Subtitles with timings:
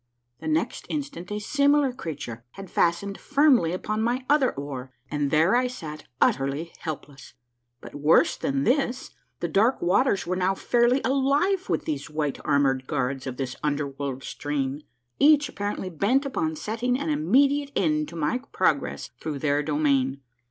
[0.39, 5.55] The next instant a similar creature had fastened firmly upon my other oar, and there
[5.55, 7.35] I sat utterly helpless.
[7.81, 9.11] But worse than this,
[9.41, 14.23] the dark waters were now fairly alive with these white armored guards of this underworld
[14.23, 14.81] stream,
[15.19, 20.21] each apparently bent upon setting an immediate end to my progress through their domain.